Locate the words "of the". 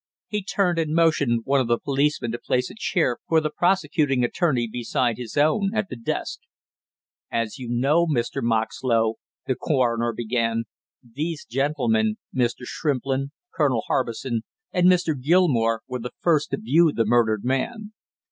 1.61-1.77